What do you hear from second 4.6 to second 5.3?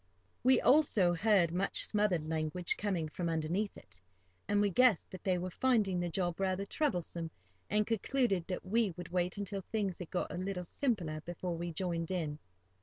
guessed that